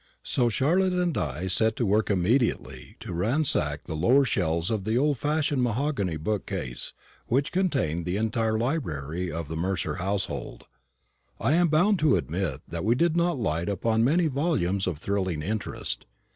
[0.23, 4.97] So Charlotte and I set to work immediately to ransack the lower shelves of the
[4.97, 6.93] old fashioned mahogany bookcase,
[7.27, 10.63] which contained the entire library of the Mercer household.
[11.39, 15.43] I am bound to admit that we did not light upon many volumes of thrilling
[15.43, 16.07] interest.